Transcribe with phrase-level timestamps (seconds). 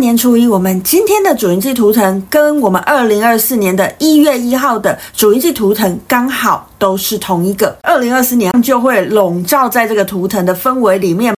[0.00, 11.34] 年初一，我们今天的主印记图腾跟我们二零二四年的一月一号的主印记图腾刚好都是同一个，二零二四年就会笼罩在这个图腾的氛围里面。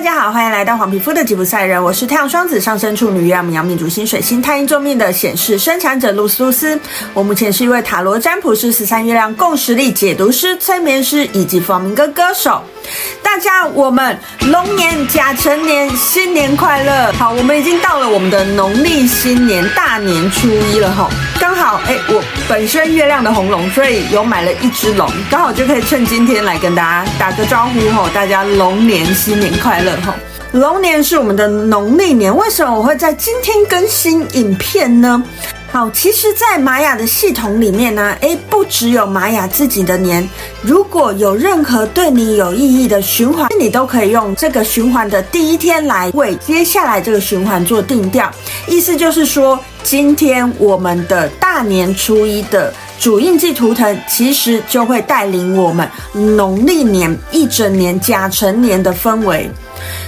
[0.00, 6.80] 大家好，欢迎来到黄皮肤的吉普赛人，我是太阳双子上升处女月亮羊命主星水星太阴坐命的显示生产者露丝露丝。
[7.12, 12.62] 我目前是一位塔罗占卜师、十三月亮共识力解读师、催眠师以及房明哥歌手。
[13.22, 17.12] 大家，我们龙年甲辰年新年快乐！
[17.12, 21.08] 好，我们已经到了我们的农历新年大年初一了哈，
[21.38, 30.14] 刚好哎，我本身月亮的红龙，所以有买了一只龙，刚好就可以趁今天来跟大家打个招呼哈，大家龙年新年快乐哈！
[30.52, 35.22] 龙年是我们的农历年，为什么我会在今天更新影片呢？
[35.72, 40.28] 好，其实，在玛雅的系统里面呢，诶，不只有玛雅自己的年，
[40.62, 48.28] 如果有任何对你有意义的循环，你都可以用这个循环的第一天来为接下来这个循环做定调。
[48.66, 59.48] 意思就是说，今天我们的大年初一的主印记图腾，其实就会带领我们农历年一整年甲辰年的氛围。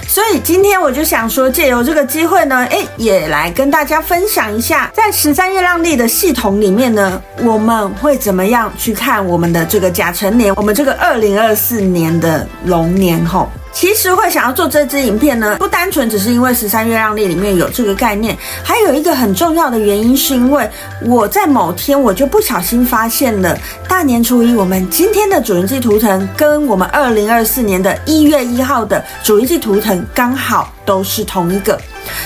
[0.07, 13.49] 所以今天我就想说，借由这个机会呢，哎，也来跟大家分享一下，在十三月亮历的系统里面呢，我们会怎么样去看我们的这个甲辰年，我们这个二零二四年的龙年吼。
[13.73, 20.69] 其实会想要做这支影片呢，不单纯只是因为十三月亮历里面有这个概念，还有一个很重要的原因，是因为
[21.01, 23.57] 我在某天我就不小心发现了
[23.89, 31.77] 大年初一，我们今天的主印记图腾跟我们二零二四年的一月一号的主印记图腾刚好都是同一个。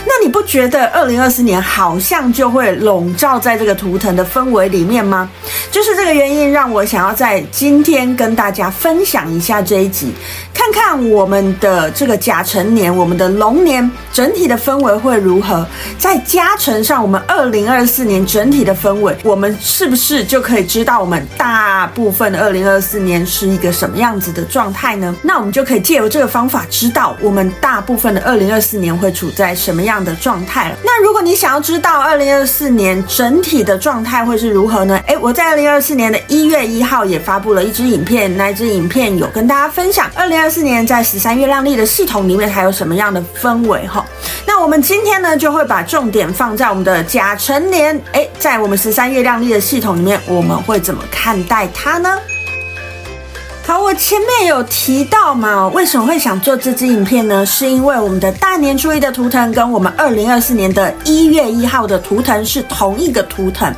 [0.06, 5.30] 那你不觉得二零二四年好像就会笼罩在这个图腾的氛围里面吗？
[5.72, 10.11] 就是这个原因让我想要在今天跟大家分享一下这一集，
[10.52, 15.66] 看看我们的这个甲辰年，我们的龙年整体的氛围会如何，
[15.98, 25.16] 再加成上我们二零二四年整体的氛围，我们是不是就可以知道我们大部分的二零二四年是一个什么样子的状态呢？
[25.22, 30.78] 那我们就可以借由这个方法知道我们大部分的二零二四年会处在什么样的状态了？
[30.84, 35.00] 那如果你想要知道二零二四年整体的状态会是如何呢？
[35.08, 44.05] 诶，我在二零二四年的一月一号也发布了一支影片，那一支影片有跟大家分享二零二四年在十三三月亮丽的系统里面还有什么样的氛围哈。
[44.45, 52.17] 那我们今天呢就会把重点放在我们的甲辰年，哎，在我们十三月亮丽的系统里面，我们会怎么看待它呢？
[53.67, 57.45] 好，我前面有提到嘛，为什么会想做这支影片呢？
[57.45, 63.70] 是因为我们的大年初一的图腾跟我们二零二四年的一月一号的图腾是同一个图腾。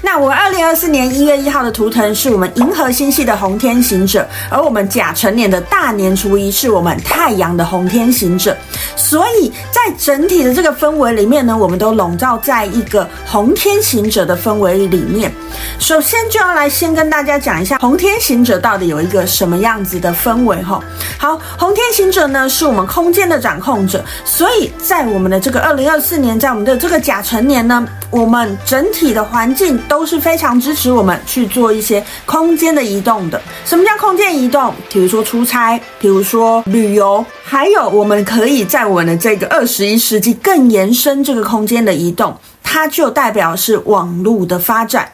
[0.00, 8.56] 那我二零二四年一月一号的图腾是我们银河星系的红天行者，而我们甲辰年的大年初一是我们太阳的红天行者。
[8.96, 15.30] 所以在整体的这个氛围里面呢，我们都笼罩在一个红天行者的氛围里面。
[15.78, 20.80] 首先就要来先跟大家讲一下红天行者到底有一个什么样子的氛围哈？
[21.18, 33.40] 好，红天行者呢是我们空间的掌控者，所以在我们的这个二零二四年，在我们的这个甲辰年呢，我们整体的环境都是非常支持我们去做一些空间的移动的。
[33.64, 34.72] 什么叫空间移动？
[34.88, 45.10] 比如说出差，比如说旅游，还有我们可以在我们的这个二十一世纪更延伸这个空间的移动，它就代表是网络的发展。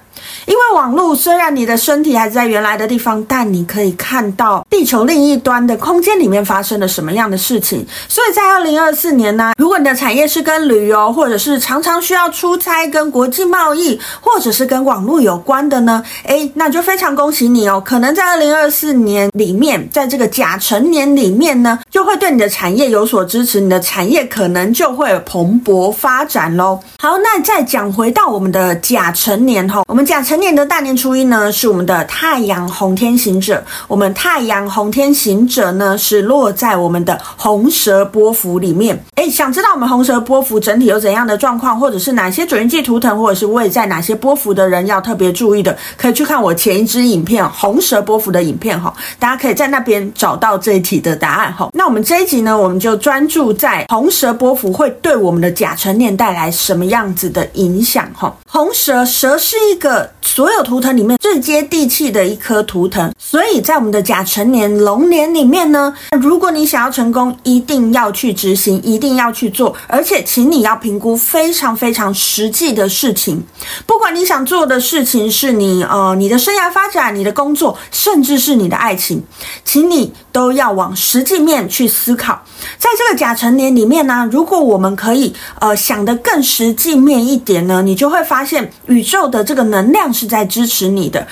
[0.46, 7.86] 因为网络虽然你的身体还在原来的地方，但你可以看到地球另一端的空间里面发生了什么样的事情。
[8.08, 17.82] 所以在二零二四年呢，如果你的产业是跟旅游，或者是常常需要出差、跟国际贸易，或者是跟网络有关的呢，诶，那就非常恭喜你哦！
[17.84, 26.78] 可能在二零二四年里面，在这个甲辰年里面呢，就会对你的产业有所支持，你的产业可能就会蓬勃发展喽。
[27.00, 30.22] 好，那再讲回到我们的甲辰年哈，我们讲。
[30.22, 33.62] 成年的大年初一呢，是我们的太阳红天行者。
[33.88, 39.04] 我们太阳红天行者呢，是落在我们的红蛇波符里面。
[39.22, 48.92] 哎，想知道我们红蛇波幅整体有怎样的状况，或者是哪些主印记图腾，或者是位在哪些波幅的人要特别注意的，可以去看我前一支影片红蛇波幅的影片哈。
[49.20, 51.68] 大家可以在那边找到这一题的答案哈。
[51.72, 58.34] 那我们这一集呢，我们就专注在红蛇波幅会对我们的甲辰年带来什么样子的影响哈。
[58.48, 60.10] 红蛇蛇是一个。
[60.24, 63.12] 所有图腾里面最接地气的一颗图腾。
[63.18, 65.92] 所以在我们的甲辰年龙年里面呢，
[66.22, 73.42] 如果你想要成功，一定要去执行，一定要去做，而且请你要评估非常非常实际的事情。
[73.86, 79.22] 不管你想做的事情是你呃你的生涯发展、你的工作，甚至是你的爱情，
[79.64, 82.42] 请你都要往实际面去思考。
[82.78, 91.26] 在这个甲辰年里面呢，如果我们可以呃想得更实际面一点呢，你就会发现宇宙的这个能量是在支持你的。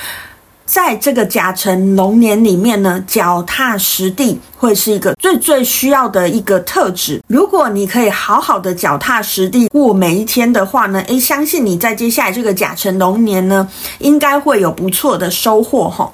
[0.70, 7.20] 在这个甲辰龙年里面呢，脚踏实地会是一个最最需要的一个特质。
[7.26, 13.69] 如果你可以好好的脚踏实地过每一天的话呢，诶，相信你在接下来这个甲辰龙年呢，
[13.99, 16.08] 应该会有不错的收获哈。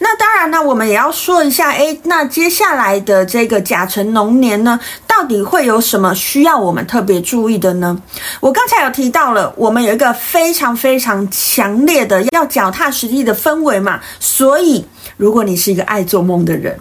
[0.00, 8.00] 那当然呢，我们也要说一下，诶，那接下来的这个甲辰龙年呢，到底会有什么需要我们特别注意的呢？
[8.40, 14.84] 我刚才有提到了，我们有一个非常非常强烈的要脚踏实地的氛围嘛，所以
[15.16, 16.78] 如果你是一个爱做梦的人，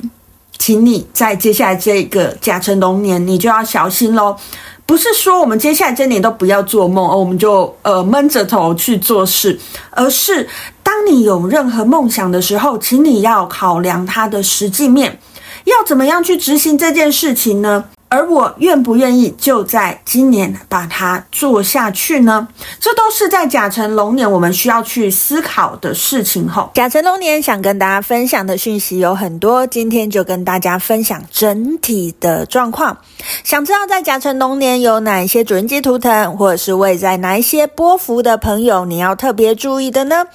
[0.59, 4.37] 请你在接下来这个甲辰龙年，你就要小心喽。
[4.85, 9.59] 不是说我们接下来这年都不要做梦，我们就呃闷着头去做事，
[9.89, 10.47] 而是
[10.87, 15.19] 当你有任何梦想的时候，请你要考量它的实际面，
[15.65, 17.83] 要怎么样去执行这件事情呢？
[18.09, 22.47] 而我愿不愿意就在今年把它做下去呢？
[22.79, 26.47] 这都是在甲辰龙年我们需要去思考的事情。
[26.47, 32.97] 吼，甲辰龙年想跟大家分享的讯息有很多，今天就跟大家分享整体的状况。
[33.43, 40.25] 想知道在甲辰龙年有哪一些主人机图腾，或者是位在哪一些波幅的朋友，你要特别注意的呢？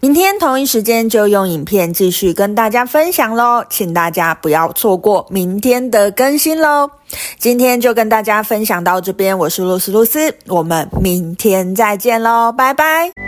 [0.00, 6.90] 明天同一时间就用影片继续跟大家分享喽，请大家不要错过明天的更新喽。
[7.38, 13.27] 今天就跟大家分享到这边，我是露丝露丝，我们明天再见喽，拜拜。